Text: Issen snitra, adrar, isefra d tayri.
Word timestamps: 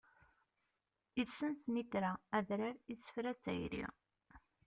Issen 1.23 1.53
snitra, 1.65 2.11
adrar, 2.39 2.75
isefra 2.97 3.31
d 3.35 3.39
tayri. 3.43 3.85